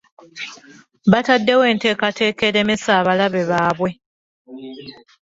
[1.11, 3.89] Baataddewo enteekateeka eremesa abalabe baabwe.